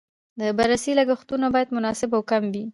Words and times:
د 0.39 0.41
بررسۍ 0.57 0.91
لګښتونه 0.99 1.45
باید 1.53 1.73
مناسب 1.77 2.09
او 2.17 2.21
کم 2.29 2.43
وي. 2.53 2.63